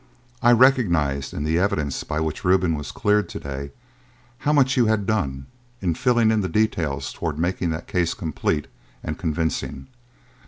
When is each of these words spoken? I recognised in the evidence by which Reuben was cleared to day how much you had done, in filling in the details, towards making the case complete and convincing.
I 0.41 0.51
recognised 0.51 1.31
in 1.31 1.43
the 1.43 1.59
evidence 1.59 2.03
by 2.03 2.19
which 2.19 2.43
Reuben 2.43 2.73
was 2.75 2.91
cleared 2.91 3.29
to 3.29 3.39
day 3.39 3.71
how 4.39 4.51
much 4.51 4.75
you 4.75 4.87
had 4.87 5.05
done, 5.05 5.45
in 5.79 5.93
filling 5.93 6.31
in 6.31 6.41
the 6.41 6.49
details, 6.49 7.13
towards 7.13 7.37
making 7.37 7.69
the 7.69 7.83
case 7.83 8.15
complete 8.15 8.65
and 9.03 9.15
convincing. 9.19 9.85